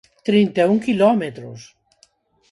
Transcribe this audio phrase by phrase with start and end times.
[0.27, 1.61] ¡Trinta e un quilómetros!